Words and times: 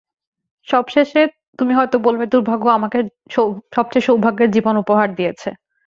সবশেষে, 0.67 1.21
তুমি 1.59 1.73
হয়তো 1.75 1.97
বলবে 2.07 2.25
দুর্ভাগ্য 2.33 2.65
আমাকে 2.69 2.99
সবচেয়ে 3.75 4.05
সৌভাগ্যের 4.07 4.49
জীবন 4.55 4.75
উপহার 4.83 5.09
দিয়েছে। 5.17 5.49